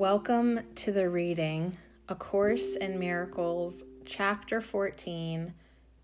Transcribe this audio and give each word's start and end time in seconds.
Welcome 0.00 0.60
to 0.76 0.92
the 0.92 1.10
reading 1.10 1.76
A 2.08 2.14
Course 2.14 2.74
in 2.74 2.98
Miracles, 2.98 3.84
Chapter 4.06 4.62
14, 4.62 5.52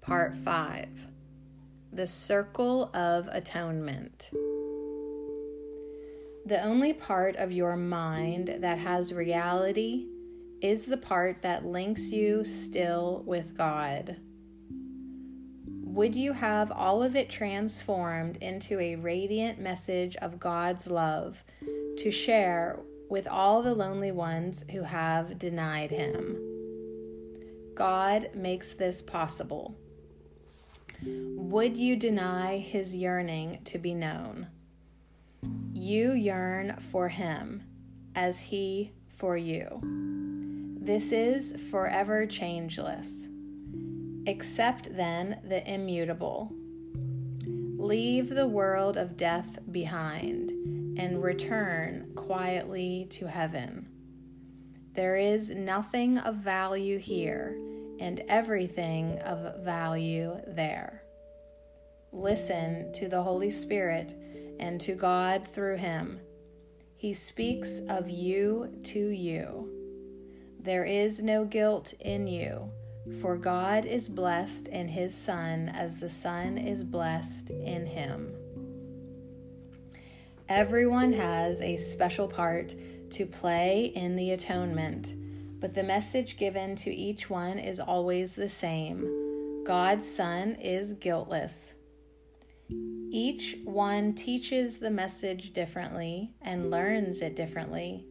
Part 0.03 0.37
5 0.37 1.07
The 1.95 2.07
Circle 2.07 2.91
of 2.93 3.27
Atonement. 3.33 4.29
The 6.45 6.63
only 6.63 6.93
part 6.93 7.37
of 7.37 7.53
your 7.53 7.75
mind 7.75 8.59
that 8.59 8.79
has 8.81 9.15
reality 9.15 10.09
is 10.61 10.85
the 10.85 10.99
part 10.99 11.41
that 11.41 11.65
links 11.65 12.13
you 12.13 12.45
still 12.45 13.23
with 13.25 13.57
God. 13.57 14.19
Would 15.85 16.15
you 16.15 16.35
have 16.35 16.71
all 16.71 17.03
of 17.03 17.17
it 17.17 17.31
transformed 17.31 18.37
into 18.43 18.79
a 18.79 18.97
radiant 18.97 19.59
message 19.59 20.17
of 20.17 20.39
God's 20.39 20.87
love 20.87 21.43
to 21.97 22.11
share 22.11 22.81
with 23.09 23.27
all 23.27 23.63
the 23.63 23.75
lonely 23.75 24.13
ones 24.13 24.65
who 24.71 24.83
have 24.83 25.39
denied 25.39 25.91
him. 25.91 26.37
God 27.75 28.31
makes 28.35 28.75
this 28.75 29.03
possible. 29.03 29.77
Would 31.05 31.77
you 31.77 31.97
deny 31.97 32.59
his 32.59 32.97
yearning 32.97 33.61
to 33.67 33.79
be 33.79 33.95
known? 33.95 34.47
You 35.73 36.13
yearn 36.13 36.77
for 36.91 37.09
him 37.09 37.63
as 38.15 38.41
he 38.41 38.93
for 39.15 39.37
you. 39.37 39.81
This 40.81 41.13
is 41.13 41.57
forever 41.71 42.27
changeless. 42.27 43.29
Accept 44.27 44.97
then 44.97 45.41
the 45.45 45.71
immutable. 45.71 46.53
Leave 47.77 48.31
the 48.31 48.47
world 48.47 48.97
of 48.97 49.17
death 49.17 49.59
behind 49.71 50.76
and 50.99 51.23
return 51.23 52.13
quietly 52.15 53.07
to 53.11 53.27
heaven. 53.27 53.89
There 54.93 55.17
is 55.17 55.51
nothing 55.51 56.19
of 56.19 56.37
value 56.37 56.99
here 56.99 57.59
and 58.01 58.23
everything 58.29 59.19
of 59.21 59.63
value 59.65 60.41
there. 60.47 61.03
Listen 62.13 62.93
to 62.95 63.09
the 63.09 63.23
Holy 63.23 63.51
Spirit 63.51 64.15
and 64.59 64.81
to 64.81 64.95
God 64.95 65.47
through 65.47 65.77
him. 65.77 66.21
He 66.97 67.13
speaks 67.13 67.81
of 67.89 68.09
you 68.09 68.81
to 68.85 69.09
you. 69.09 69.71
There 70.59 70.85
is 70.85 71.23
no 71.23 71.45
guilt 71.45 71.93
in 72.01 72.27
you, 72.27 72.71
for 73.21 73.37
God 73.37 73.85
is 73.85 74.09
blessed 74.09 74.69
in 74.69 74.89
his 74.89 75.15
Son 75.15 75.69
as 75.69 76.01
the 76.01 76.11
Son 76.11 76.57
is 76.57 76.83
blessed 76.83 77.51
in 77.51 77.87
him. 77.87 78.35
Everyone 80.49 81.13
has 81.13 81.61
a 81.61 81.77
special 81.77 82.29
part 82.29 82.73
to 83.11 83.27
play 83.27 83.87
in 83.97 84.15
the 84.15 84.31
atonement, 84.31 85.17
but 85.61 85.75
the 85.75 85.83
message 85.83 86.37
given 86.37 86.77
to 86.77 86.95
each 86.95 87.29
one 87.29 87.59
is 87.59 87.81
always 87.81 88.37
the 88.37 88.49
same 88.49 89.65
God's 89.67 90.09
Son 90.09 90.55
is 90.61 90.93
guiltless. 90.93 91.75
Each 92.71 93.57
one 93.65 94.15
teaches 94.15 94.79
the 94.79 94.91
message 94.91 95.53
differently 95.53 96.31
and 96.41 96.71
learns 96.71 97.23
it 97.23 97.35
differently. 97.35 98.07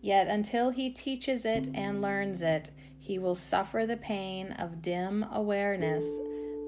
Yet 0.00 0.28
until 0.28 0.70
he 0.70 0.90
teaches 0.90 1.44
it 1.44 1.68
and 1.74 2.00
learns 2.00 2.42
it, 2.42 2.70
he 3.00 3.18
will 3.18 3.34
suffer 3.34 3.84
the 3.84 3.96
pain 3.96 4.52
of 4.52 4.80
dim 4.80 5.26
awareness 5.32 6.20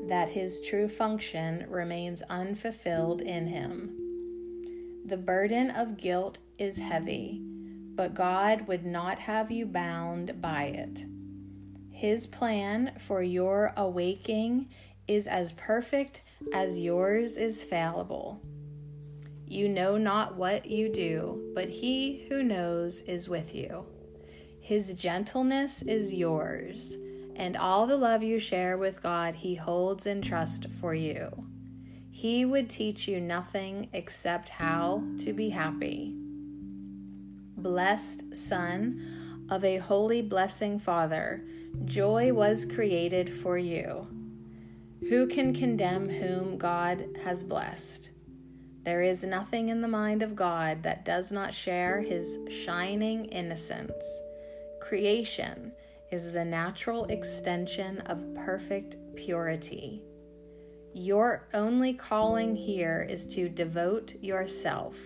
that 0.08 0.30
his 0.30 0.60
true 0.62 0.88
function 0.88 1.64
remains 1.68 2.22
unfulfilled 2.22 3.20
in 3.20 3.46
him. 3.46 4.05
The 5.06 5.16
burden 5.16 5.70
of 5.70 5.96
guilt 5.96 6.40
is 6.58 6.78
heavy, 6.78 7.40
but 7.94 8.12
God 8.12 8.66
would 8.66 8.84
not 8.84 9.20
have 9.20 9.52
you 9.52 9.64
bound 9.64 10.42
by 10.42 10.64
it. 10.64 11.04
His 11.92 12.26
plan 12.26 12.90
for 12.98 13.22
your 13.22 13.72
awaking 13.76 14.68
is 15.06 15.28
as 15.28 15.52
perfect 15.52 16.22
as 16.52 16.76
yours 16.76 17.36
is 17.36 17.62
fallible. 17.62 18.42
You 19.46 19.68
know 19.68 19.96
not 19.96 20.34
what 20.34 20.66
you 20.66 20.88
do, 20.88 21.52
but 21.54 21.68
he 21.68 22.26
who 22.28 22.42
knows 22.42 23.02
is 23.02 23.28
with 23.28 23.54
you. 23.54 23.86
His 24.60 24.92
gentleness 24.94 25.82
is 25.82 26.12
yours, 26.12 26.96
and 27.36 27.56
all 27.56 27.86
the 27.86 27.96
love 27.96 28.24
you 28.24 28.40
share 28.40 28.76
with 28.76 29.04
God 29.04 29.36
he 29.36 29.54
holds 29.54 30.04
in 30.04 30.20
trust 30.20 30.68
for 30.80 30.96
you. 30.96 31.46
He 32.16 32.46
would 32.46 32.70
teach 32.70 33.06
you 33.06 33.20
nothing 33.20 33.90
except 33.92 34.48
how 34.48 35.02
to 35.18 35.34
be 35.34 35.50
happy. 35.50 36.14
Blessed 37.58 38.34
Son 38.34 39.46
of 39.50 39.62
a 39.62 39.76
holy 39.76 40.22
blessing 40.22 40.78
Father, 40.78 41.44
joy 41.84 42.32
was 42.32 42.64
created 42.64 43.34
for 43.34 43.58
you. 43.58 44.08
Who 45.10 45.26
can 45.26 45.52
condemn 45.52 46.08
whom 46.08 46.56
God 46.56 47.04
has 47.22 47.42
blessed? 47.42 48.08
There 48.82 49.02
is 49.02 49.22
nothing 49.22 49.68
in 49.68 49.82
the 49.82 49.86
mind 49.86 50.22
of 50.22 50.34
God 50.34 50.84
that 50.84 51.04
does 51.04 51.30
not 51.30 51.52
share 51.52 52.00
his 52.00 52.38
shining 52.48 53.26
innocence. 53.26 54.22
Creation 54.80 55.70
is 56.10 56.32
the 56.32 56.46
natural 56.46 57.04
extension 57.04 58.00
of 58.06 58.34
perfect 58.34 58.96
purity. 59.16 60.00
Your 60.98 61.46
only 61.52 61.92
calling 61.92 62.56
here 62.56 63.06
is 63.06 63.26
to 63.34 63.50
devote 63.50 64.14
yourself 64.22 64.96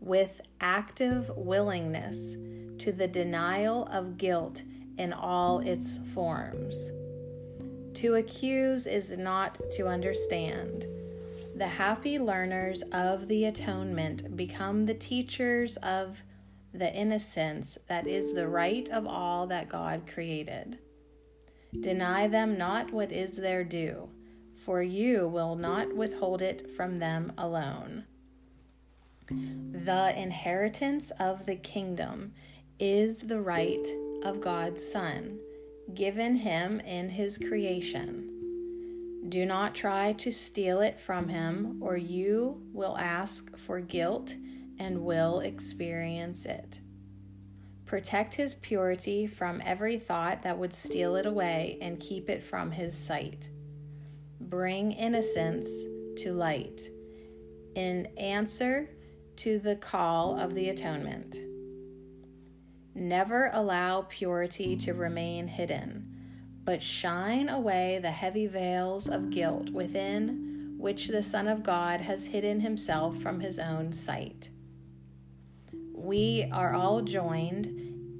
with 0.00 0.40
active 0.62 1.30
willingness 1.36 2.38
to 2.78 2.90
the 2.90 3.06
denial 3.06 3.84
of 3.92 4.16
guilt 4.16 4.62
in 4.96 5.12
all 5.12 5.58
its 5.58 5.98
forms. 6.14 6.90
To 7.98 8.14
accuse 8.14 8.86
is 8.86 9.14
not 9.18 9.60
to 9.72 9.88
understand. 9.88 10.86
The 11.54 11.68
happy 11.68 12.18
learners 12.18 12.80
of 12.90 13.28
the 13.28 13.44
atonement 13.44 14.38
become 14.38 14.84
the 14.84 14.94
teachers 14.94 15.76
of 15.82 16.22
the 16.72 16.90
innocence 16.94 17.76
that 17.88 18.06
is 18.06 18.32
the 18.32 18.48
right 18.48 18.88
of 18.88 19.06
all 19.06 19.46
that 19.48 19.68
God 19.68 20.06
created. 20.06 20.78
Deny 21.78 22.26
them 22.26 22.56
not 22.56 22.90
what 22.90 23.12
is 23.12 23.36
their 23.36 23.64
due 23.64 24.08
for 24.60 24.82
you 24.82 25.26
will 25.26 25.56
not 25.56 25.94
withhold 25.94 26.42
it 26.42 26.70
from 26.76 26.98
them 26.98 27.32
alone. 27.38 28.04
The 29.30 30.12
inheritance 30.16 31.10
of 31.18 31.46
the 31.46 31.56
kingdom 31.56 32.32
is 32.78 33.22
the 33.22 33.40
right 33.40 33.86
of 34.22 34.40
God's 34.40 34.84
Son, 34.86 35.38
given 35.94 36.36
him 36.36 36.80
in 36.80 37.08
his 37.08 37.38
creation. 37.38 38.26
Do 39.28 39.46
not 39.46 39.74
try 39.74 40.12
to 40.14 40.32
steal 40.32 40.80
it 40.80 40.98
from 40.98 41.28
him, 41.28 41.78
or 41.80 41.96
you 41.96 42.60
will 42.72 42.98
ask 42.98 43.56
for 43.56 43.80
guilt 43.80 44.34
and 44.78 45.04
will 45.04 45.40
experience 45.40 46.44
it. 46.44 46.80
Protect 47.86 48.34
his 48.34 48.54
purity 48.54 49.26
from 49.26 49.62
every 49.64 49.98
thought 49.98 50.42
that 50.42 50.58
would 50.58 50.74
steal 50.74 51.16
it 51.16 51.26
away 51.26 51.78
and 51.80 52.00
keep 52.00 52.28
it 52.28 52.44
from 52.44 52.72
his 52.72 52.96
sight 52.96 53.48
bring 54.40 54.92
innocence 54.92 55.68
to 56.16 56.32
light 56.32 56.88
in 57.74 58.06
answer 58.16 58.90
to 59.36 59.58
the 59.58 59.76
call 59.76 60.38
of 60.38 60.54
the 60.54 60.68
atonement. 60.70 61.36
Never 62.94 63.50
allow 63.52 64.02
purity 64.02 64.76
to 64.78 64.94
remain 64.94 65.46
hidden, 65.46 66.06
but 66.64 66.82
shine 66.82 67.48
away 67.48 68.00
the 68.02 68.10
heavy 68.10 68.46
veils 68.46 69.08
of 69.08 69.30
guilt 69.30 69.70
within 69.70 70.74
which 70.78 71.08
the 71.08 71.22
Son 71.22 71.46
of 71.46 71.62
God 71.62 72.00
has 72.00 72.26
hidden 72.26 72.60
himself 72.60 73.16
from 73.18 73.40
his 73.40 73.58
own 73.58 73.92
sight. 73.92 74.50
We 75.94 76.48
are 76.52 76.74
all 76.74 77.02
joined 77.02 77.66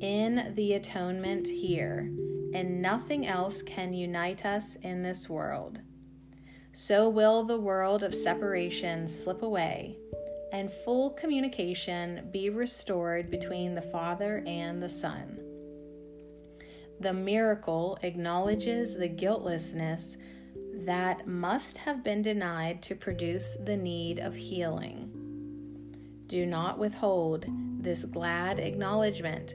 in 0.01 0.53
the 0.55 0.75
atonement 0.75 1.47
here, 1.47 2.11
and 2.55 2.83
nothing 2.83 3.27
else 3.27 3.63
can 3.63 3.95
unite 3.95 4.45
us 4.45 4.77
in 4.77 5.03
this 5.03 5.29
world 5.29 5.81
so 6.73 7.09
will 7.09 7.43
the 7.43 7.59
world 7.59 8.03
of 8.03 8.15
separation 8.15 9.07
slip 9.07 9.43
away 9.43 9.97
and 10.53 10.73
full 10.73 11.11
communication 11.11 12.29
be 12.33 12.51
restored 12.51 13.31
between 13.31 13.75
the 13.75 13.83
Father 13.83 14.43
and 14.47 14.83
the 14.83 14.89
Son. 14.89 15.39
The 17.01 17.13
miracle 17.13 17.99
acknowledges 18.03 18.95
the 18.95 19.09
guiltlessness 19.09 20.17
that 20.75 21.27
must 21.27 21.79
have 21.79 22.05
been 22.05 22.23
denied 22.23 22.83
to 22.83 22.95
produce 22.95 23.57
the 23.65 23.77
need 23.77 24.19
of 24.19 24.35
healing. 24.35 25.11
Do 26.27 26.47
not 26.47 26.79
withhold 26.79 27.47
this 27.81 28.05
glad 28.05 28.59
acknowledgement, 28.59 29.55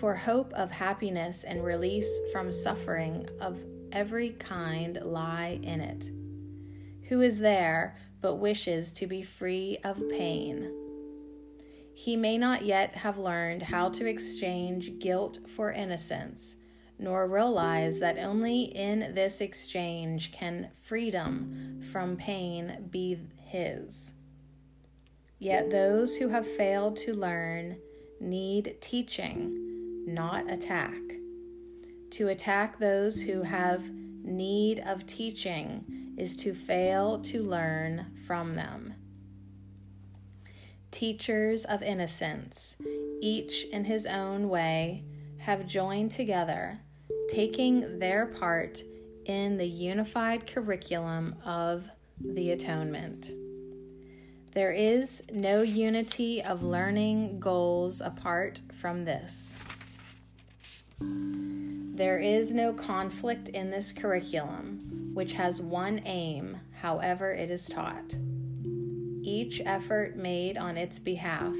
for 0.00 0.14
hope 0.14 0.52
of 0.52 0.70
happiness 0.70 1.44
and 1.44 1.64
release 1.64 2.10
from 2.32 2.52
suffering 2.52 3.28
of 3.40 3.58
every 3.92 4.30
kind 4.30 4.98
lie 5.02 5.58
in 5.62 5.80
it 5.80 6.10
who 7.08 7.20
is 7.20 7.38
there 7.38 7.96
but 8.20 8.36
wishes 8.36 8.92
to 8.92 9.06
be 9.06 9.22
free 9.22 9.78
of 9.84 10.02
pain. 10.10 10.72
He 11.94 12.16
may 12.16 12.36
not 12.36 12.64
yet 12.64 12.94
have 12.94 13.18
learned 13.18 13.62
how 13.62 13.88
to 13.90 14.06
exchange 14.06 14.98
guilt 14.98 15.38
for 15.48 15.72
innocence, 15.72 16.56
nor 16.98 17.26
realize 17.26 18.00
that 18.00 18.18
only 18.18 18.64
in 18.64 19.14
this 19.14 19.40
exchange 19.40 20.32
can 20.32 20.70
freedom 20.82 21.80
from 21.92 22.16
pain 22.16 22.88
be 22.90 23.18
his. 23.38 24.12
Yet 25.38 25.70
those 25.70 26.16
who 26.16 26.28
have 26.28 26.46
failed 26.46 26.96
to 26.98 27.14
learn 27.14 27.78
need 28.20 28.76
teaching, 28.80 30.04
not 30.06 30.50
attack. 30.50 31.00
To 32.12 32.28
attack 32.28 32.78
those 32.78 33.20
who 33.20 33.42
have 33.42 33.90
need 34.22 34.80
of 34.80 35.06
teaching 35.06 36.05
is 36.16 36.34
to 36.36 36.54
fail 36.54 37.18
to 37.20 37.42
learn 37.42 38.06
from 38.26 38.54
them. 38.54 38.94
Teachers 40.90 41.64
of 41.64 41.82
innocence, 41.82 42.76
each 43.20 43.64
in 43.72 43.84
his 43.84 44.06
own 44.06 44.48
way, 44.48 45.04
have 45.38 45.66
joined 45.66 46.10
together, 46.10 46.78
taking 47.28 47.98
their 47.98 48.26
part 48.26 48.82
in 49.26 49.56
the 49.56 49.66
unified 49.66 50.46
curriculum 50.46 51.34
of 51.44 51.88
the 52.20 52.52
atonement. 52.52 53.32
There 54.54 54.72
is 54.72 55.22
no 55.30 55.60
unity 55.60 56.42
of 56.42 56.62
learning 56.62 57.40
goals 57.40 58.00
apart 58.00 58.60
from 58.80 59.04
this. 59.04 59.54
There 60.98 62.18
is 62.18 62.54
no 62.54 62.72
conflict 62.72 63.50
in 63.50 63.70
this 63.70 63.92
curriculum, 63.92 64.85
which 65.16 65.32
has 65.32 65.62
one 65.62 66.02
aim, 66.04 66.58
however, 66.82 67.32
it 67.32 67.50
is 67.50 67.66
taught. 67.66 68.14
Each 69.22 69.62
effort 69.64 70.14
made 70.14 70.58
on 70.58 70.76
its 70.76 70.98
behalf 70.98 71.56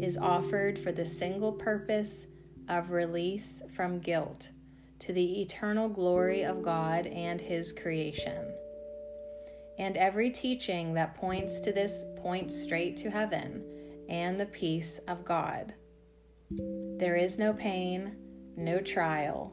is 0.00 0.18
offered 0.18 0.76
for 0.76 0.90
the 0.90 1.06
single 1.06 1.52
purpose 1.52 2.26
of 2.68 2.90
release 2.90 3.62
from 3.76 4.00
guilt 4.00 4.50
to 4.98 5.12
the 5.12 5.40
eternal 5.40 5.88
glory 5.88 6.42
of 6.42 6.64
God 6.64 7.06
and 7.06 7.40
His 7.40 7.70
creation 7.70 8.52
and 9.78 9.96
every 9.96 10.28
teaching 10.28 10.92
that 10.94 11.14
points 11.14 11.60
to 11.60 11.70
this 11.70 12.04
points 12.16 12.60
straight 12.60 12.96
to 12.96 13.10
heaven 13.10 13.62
and 14.08 14.40
the 14.40 14.46
peace 14.46 14.98
of 15.06 15.24
God. 15.24 15.74
There 16.50 17.14
is 17.14 17.38
no 17.38 17.52
pain, 17.52 18.16
no 18.56 18.80
trial, 18.80 19.52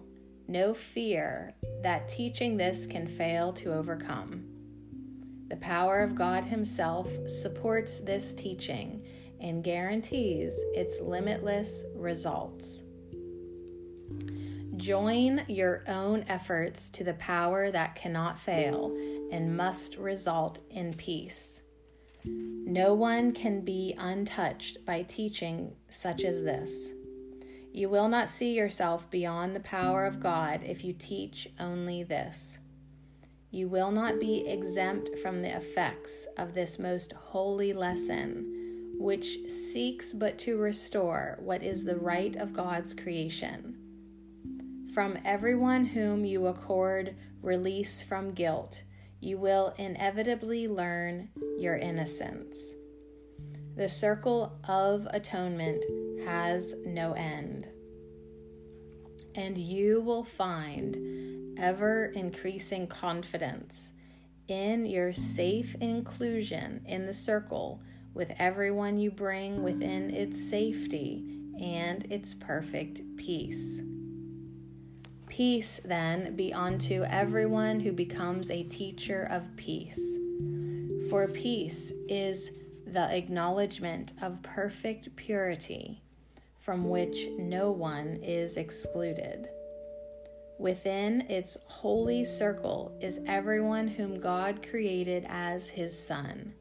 no 0.54 0.72
fear 0.72 1.56
that 1.82 2.08
teaching 2.08 2.56
this 2.56 2.86
can 2.86 3.08
fail 3.08 3.52
to 3.52 3.74
overcome. 3.74 4.46
The 5.50 5.56
power 5.58 6.02
of 6.02 6.14
God 6.14 6.46
Himself 6.46 7.10
supports 7.28 8.00
this 8.00 8.36
teaching 8.36 9.04
and 9.42 9.64
guarantees 9.64 10.56
its 10.76 11.02
limitless 11.02 11.84
results. 11.96 12.84
Join 14.78 15.44
your 15.48 15.84
own 15.88 16.24
efforts 16.28 16.92
to 16.92 17.04
the 17.04 17.16
power 17.16 17.72
that 17.72 17.96
cannot 17.96 18.38
fail 18.38 18.96
and 19.32 19.58
must 19.58 19.98
result 19.98 20.60
in 20.70 20.94
peace. 20.94 21.62
No 22.26 22.94
one 22.94 23.32
can 23.32 23.62
be 23.62 23.96
untouched 23.98 24.86
by 24.86 25.02
teaching 25.02 25.76
such 25.90 26.24
as 26.24 26.44
this. 26.44 26.92
You 27.76 27.90
will 27.90 28.08
not 28.08 28.30
see 28.30 28.54
yourself 28.54 29.10
beyond 29.10 29.56
the 29.56 29.60
power 29.60 30.06
of 30.06 30.20
God 30.20 30.62
if 30.64 30.84
you 30.84 30.94
teach 30.94 31.48
only 31.60 32.04
this. 32.04 32.60
You 33.50 33.68
will 33.68 33.90
not 33.90 34.20
be 34.20 34.48
exempt 34.48 35.10
from 35.24 35.42
the 35.42 35.58
effects 35.58 36.28
of 36.38 36.54
this 36.54 36.78
most 36.78 37.14
holy 37.14 37.74
lesson, 37.74 38.94
which 39.00 39.50
seeks 39.50 40.14
but 40.14 40.38
to 40.40 40.58
restore 40.58 41.40
what 41.42 41.64
is 41.64 41.84
the 41.84 41.98
right 41.98 42.36
of 42.36 42.54
God's 42.54 42.94
creation. 42.94 43.76
From 44.94 45.18
everyone 45.26 45.86
whom 45.86 46.26
you 46.26 46.46
accord 46.46 47.16
release 47.42 48.04
from 48.04 48.34
guilt, 48.34 48.84
you 49.20 49.40
will 49.40 49.74
inevitably 49.80 50.68
learn 50.68 51.30
your 51.58 51.78
innocence. 51.78 52.76
The 53.76 53.90
circle 53.90 54.60
of 54.68 55.08
atonement 55.10 55.84
has 56.26 56.76
no 56.86 57.14
end. 57.14 57.68
And 59.36 59.58
you 59.58 60.02
will 60.02 60.24
find 60.24 61.58
ever 61.60 62.08
increasing 62.16 62.88
confidence 62.88 63.92
in 64.48 64.86
your 64.86 65.14
safe 65.14 65.76
inclusion 65.82 66.84
in 66.86 67.06
the 67.06 67.14
circle 67.14 67.82
with 68.14 68.32
everyone 68.38 69.00
you 69.00 69.10
bring 69.10 69.64
within 69.64 70.12
its 70.12 70.40
safety 70.40 71.24
and 71.60 72.06
its 72.12 72.34
perfect 72.34 73.02
peace. 73.18 73.82
Peace, 75.28 75.82
then, 75.84 76.36
be 76.36 76.54
unto 76.54 77.04
everyone 77.06 77.80
who 77.80 77.92
becomes 77.92 78.52
a 78.52 78.64
teacher 78.64 79.28
of 79.32 79.44
peace. 79.56 80.18
For 81.10 81.28
peace 81.28 81.92
is 82.08 82.52
the 82.86 83.16
acknowledgement 83.16 84.14
of 84.22 84.44
perfect 84.44 85.16
purity, 85.16 86.03
from 86.64 86.90
which 86.90 87.28
no 87.38 87.72
one 87.72 88.20
is 88.24 88.58
excluded. 88.58 89.50
Within 90.60 91.22
its 91.30 91.58
holy 91.68 92.24
circle 92.24 92.98
is 93.02 93.20
everyone 93.28 93.88
whom 93.88 94.20
God 94.20 94.66
created 94.68 95.26
as 95.28 95.68
his 95.68 95.98
Son. 95.98 96.54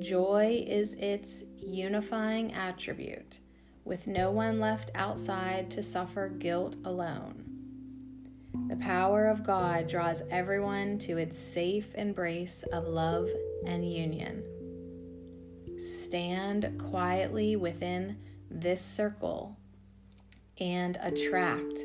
Joy 0.00 0.64
is 0.66 0.94
its 0.94 1.44
unifying 1.56 2.52
attribute, 2.54 3.38
with 3.84 4.06
no 4.06 4.32
one 4.32 4.58
left 4.58 4.90
outside 4.94 5.70
to 5.70 5.82
suffer 5.82 6.28
guilt 6.28 6.76
alone. 6.84 7.44
The 8.68 8.76
power 8.76 9.26
of 9.26 9.44
God 9.44 9.86
draws 9.86 10.22
everyone 10.30 10.98
to 11.00 11.18
its 11.18 11.38
safe 11.38 11.94
embrace 11.94 12.64
of 12.72 12.88
love 12.88 13.28
and 13.64 13.90
union. 13.90 14.42
Stand 15.78 16.78
quietly 16.90 17.56
within 17.56 18.16
this 18.50 18.80
circle 18.80 19.56
and 20.60 20.98
attract 21.00 21.84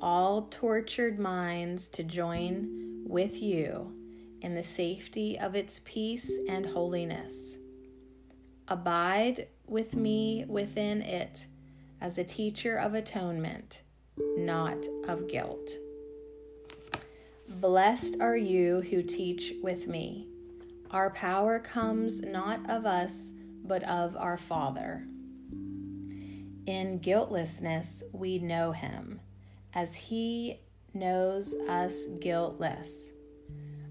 all 0.00 0.42
tortured 0.50 1.18
minds 1.18 1.88
to 1.88 2.02
join 2.02 3.02
with 3.06 3.42
you 3.42 3.92
in 4.42 4.54
the 4.54 4.62
safety 4.62 5.38
of 5.38 5.54
its 5.54 5.80
peace 5.84 6.38
and 6.48 6.66
holiness. 6.66 7.56
Abide 8.68 9.48
with 9.66 9.94
me 9.96 10.44
within 10.46 11.02
it 11.02 11.46
as 12.00 12.18
a 12.18 12.24
teacher 12.24 12.76
of 12.76 12.94
atonement, 12.94 13.82
not 14.36 14.86
of 15.08 15.28
guilt. 15.28 15.70
Blessed 17.48 18.16
are 18.20 18.36
you 18.36 18.82
who 18.82 19.02
teach 19.02 19.54
with 19.62 19.88
me. 19.88 20.28
Our 20.90 21.10
power 21.10 21.58
comes 21.58 22.20
not 22.20 22.60
of 22.68 22.84
us, 22.84 23.32
but 23.64 23.82
of 23.84 24.16
our 24.16 24.36
Father. 24.36 25.06
In 26.66 26.98
guiltlessness, 26.98 28.02
we 28.12 28.38
know 28.38 28.72
him, 28.72 29.20
as 29.74 29.94
he 29.94 30.60
knows 30.94 31.54
us 31.68 32.06
guiltless. 32.20 33.10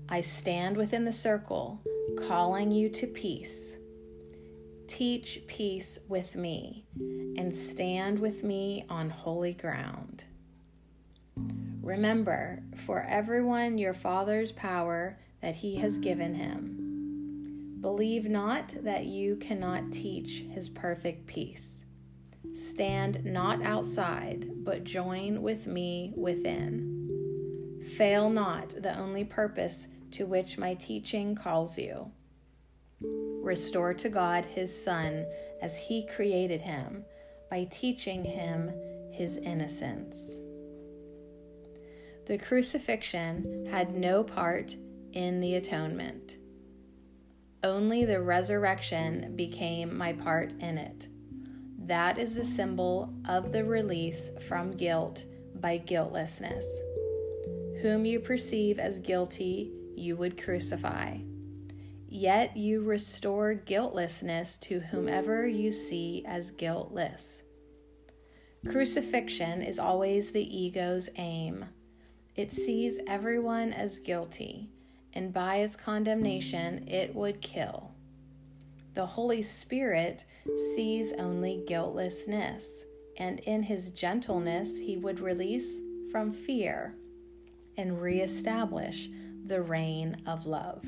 I 0.10 0.22
stand 0.22 0.76
within 0.76 1.06
the 1.06 1.12
circle, 1.12 1.82
calling 2.28 2.72
you 2.72 2.90
to 2.90 3.06
peace. 3.06 3.78
Teach 4.88 5.42
peace 5.46 6.00
with 6.10 6.36
me, 6.36 6.86
and 7.38 7.54
stand 7.54 8.18
with 8.20 8.44
me 8.44 8.86
on 8.90 9.10
holy 9.12 9.54
ground. 9.54 10.24
Remember, 11.82 12.64
for 12.76 13.04
everyone 13.04 13.78
your 13.78 13.94
Father's 13.94 14.52
power 14.52 15.20
that 15.42 15.56
he 15.56 15.76
has 15.76 16.00
given 16.00 16.34
him. 16.34 17.78
Believe 17.82 18.30
not 18.30 18.74
that 18.84 19.06
you 19.06 19.36
cannot 19.36 19.92
teach 19.92 20.46
his 20.52 20.70
perfect 20.70 21.28
peace. 21.28 21.83
Stand 22.54 23.26
not 23.26 23.64
outside, 23.64 24.64
but 24.64 24.84
join 24.84 25.42
with 25.42 25.66
me 25.66 26.14
within. 26.16 27.82
Fail 27.98 28.30
not 28.30 28.70
the 28.70 28.98
only 28.98 29.24
purpose 29.24 29.88
to 30.12 30.26
which 30.26 30.58
my 30.58 30.76
teaching 30.76 31.36
calls 31.36 31.78
you. 31.78 32.12
Restore 33.02 33.94
to 33.96 34.10
God 34.10 34.46
his 34.46 34.84
Son 34.84 35.26
as 35.62 35.78
he 35.78 36.06
created 36.06 36.62
him 36.62 37.04
by 37.50 37.66
teaching 37.66 38.24
him 38.24 38.72
his 39.12 39.38
innocence. 39.38 40.38
The 42.26 42.38
crucifixion 42.38 43.68
had 43.70 43.96
no 43.96 44.24
part 44.24 44.78
in 45.12 45.42
the 45.42 45.56
atonement. 45.56 46.38
Only 47.64 48.06
the 48.06 48.22
resurrection 48.22 49.36
became 49.36 49.98
my 49.98 50.14
part 50.14 50.54
in 50.60 50.78
it. 50.78 51.08
That 51.86 52.18
is 52.18 52.36
the 52.36 52.46
symbol 52.46 53.14
of 53.28 53.52
the 53.52 53.66
release 53.66 54.32
from 54.48 54.72
guilt 54.72 55.26
by 55.56 55.78
guiltlessness. 55.78 56.66
Whom 57.82 58.06
you 58.06 58.20
perceive 58.22 58.80
as 58.80 59.00
guilty, 59.00 59.72
you 59.96 60.16
would 60.16 60.42
crucify. 60.42 61.18
yet 62.14 62.56
you 62.56 62.84
restore 62.84 63.56
guiltlessness 63.56 64.56
to 64.58 64.80
whomever 64.80 65.48
you 65.48 65.72
see 65.72 66.24
as 66.28 66.52
guiltless. 66.52 67.42
Crucifixion 68.70 69.64
is 69.64 69.80
always 69.80 70.32
the 70.32 70.58
ego's 70.58 71.10
aim. 71.16 71.66
It 72.36 72.52
sees 72.52 73.00
everyone 73.08 73.74
as 73.74 73.98
guilty, 73.98 74.70
and 75.14 75.34
by 75.34 75.58
its 75.58 75.76
condemnation, 75.76 76.88
it 76.88 77.16
would 77.16 77.42
kill. 77.42 77.92
The 78.94 79.06
Holy 79.08 79.42
Spirit 79.42 80.26
sees 80.76 81.14
only 81.14 81.64
guiltlessness, 81.66 82.86
and 83.18 83.40
in 83.40 83.64
his 83.64 83.90
gentleness, 83.90 84.78
he 84.78 84.98
would 84.98 85.20
release 85.20 85.80
from 86.12 86.32
fear 86.32 86.96
and 87.76 88.00
reestablish 88.00 89.10
the 89.46 89.64
reign 89.64 90.22
of 90.28 90.46
love. 90.46 90.86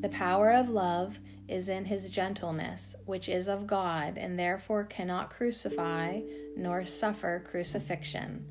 The 0.00 0.10
power 0.10 0.52
of 0.52 0.68
love 0.68 1.18
is 1.48 1.70
in 1.70 1.86
his 1.86 2.10
gentleness, 2.10 2.94
which 3.06 3.30
is 3.30 3.48
of 3.48 3.66
God, 3.66 4.18
and 4.18 4.38
therefore 4.38 4.84
cannot 4.84 5.30
crucify 5.30 6.20
nor 6.54 6.84
suffer 6.84 7.42
crucifixion. 7.46 8.44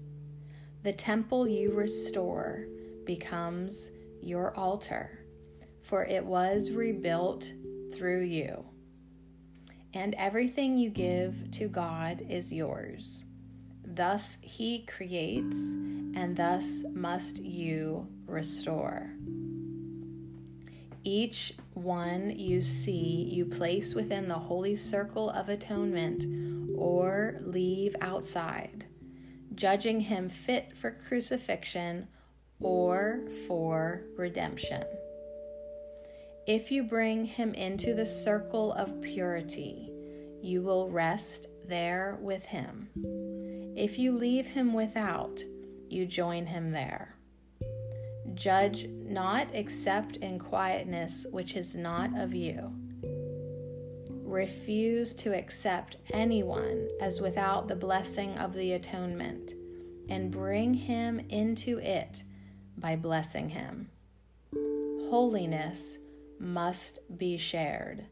The 0.81 0.93
temple 0.93 1.47
you 1.47 1.71
restore 1.71 2.65
becomes 3.05 3.91
your 4.21 4.55
altar, 4.57 5.19
for 5.83 6.03
it 6.05 6.25
was 6.25 6.71
rebuilt 6.71 7.53
through 7.93 8.21
you. 8.21 8.65
And 9.93 10.15
everything 10.15 10.77
you 10.77 10.89
give 10.89 11.51
to 11.51 11.67
God 11.67 12.25
is 12.27 12.51
yours. 12.51 13.23
Thus 13.85 14.37
he 14.41 14.85
creates, 14.85 15.73
and 16.15 16.35
thus 16.35 16.83
must 16.93 17.37
you 17.37 18.07
restore. 18.25 19.11
Each 21.03 21.53
one 21.73 22.39
you 22.39 22.61
see, 22.61 23.27
you 23.29 23.45
place 23.45 23.93
within 23.93 24.27
the 24.27 24.39
holy 24.39 24.75
circle 24.75 25.29
of 25.29 25.49
atonement 25.49 26.25
or 26.77 27.41
leave 27.41 27.95
outside, 27.99 28.85
judging 29.53 29.99
him 29.99 30.29
fit 30.29 30.75
for 30.75 30.91
crucifixion 30.91 32.07
or 32.61 33.21
for 33.47 34.03
redemption. 34.17 34.83
If 36.45 36.73
you 36.73 36.83
bring 36.83 37.23
him 37.23 37.53
into 37.53 37.93
the 37.93 38.05
circle 38.05 38.73
of 38.73 39.01
purity, 39.01 39.89
you 40.41 40.61
will 40.61 40.89
rest 40.89 41.47
there 41.69 42.17
with 42.21 42.43
him. 42.43 42.89
If 43.77 43.97
you 43.97 44.11
leave 44.11 44.47
him 44.47 44.73
without, 44.73 45.41
you 45.89 46.05
join 46.05 46.45
him 46.45 46.71
there. 46.71 47.15
Judge 48.33 48.87
not 48.89 49.47
except 49.53 50.17
in 50.17 50.37
quietness 50.37 51.25
which 51.31 51.55
is 51.55 51.77
not 51.77 52.19
of 52.19 52.33
you. 52.33 52.73
Refuse 54.09 55.13
to 55.13 55.33
accept 55.33 55.95
anyone 56.11 56.89
as 56.99 57.21
without 57.21 57.69
the 57.69 57.75
blessing 57.75 58.37
of 58.37 58.53
the 58.53 58.73
atonement, 58.73 59.53
and 60.09 60.29
bring 60.29 60.73
him 60.73 61.21
into 61.29 61.77
it 61.77 62.23
by 62.77 62.97
blessing 62.97 63.47
him. 63.47 63.89
Holiness 65.09 65.99
must 66.43 66.99
be 67.17 67.37
shared, 67.37 68.05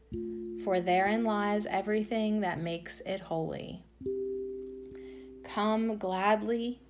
for 0.64 0.80
therein 0.80 1.22
lies 1.22 1.66
everything 1.66 2.40
that 2.40 2.58
makes 2.60 3.00
it 3.04 3.20
holy. 3.20 3.84
Come 5.44 5.98
gladly 5.98 6.80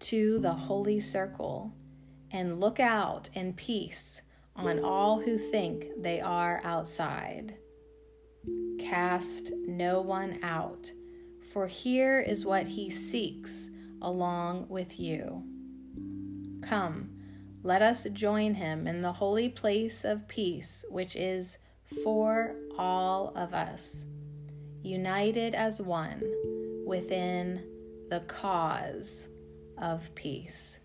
to 0.00 0.38
the 0.38 0.52
holy 0.52 1.00
circle 1.00 1.72
and 2.30 2.60
look 2.60 2.78
out 2.78 3.30
in 3.34 3.54
peace 3.54 4.20
on 4.54 4.84
all 4.84 5.20
who 5.20 5.38
think 5.38 5.86
they 5.98 6.20
are 6.20 6.60
outside. 6.64 7.56
Cast 8.78 9.52
no 9.66 10.00
one 10.00 10.38
out, 10.42 10.90
for 11.52 11.66
here 11.66 12.20
is 12.20 12.44
what 12.44 12.66
he 12.66 12.90
seeks 12.90 13.70
along 14.02 14.66
with 14.68 15.00
you. 15.00 15.42
Come, 16.62 17.10
let 17.62 17.82
us 17.82 18.06
join 18.12 18.54
him 18.54 18.86
in 18.86 19.02
the 19.02 19.12
holy 19.12 19.48
place 19.48 20.04
of 20.04 20.26
peace, 20.28 20.84
which 20.88 21.14
is 21.16 21.58
for 22.04 22.56
all 22.78 23.32
of 23.36 23.52
us, 23.52 24.06
united 24.82 25.54
as 25.54 25.80
one 25.80 26.22
within 26.86 27.62
the 28.08 28.20
cause 28.20 29.28
of 29.78 30.14
peace. 30.14 30.78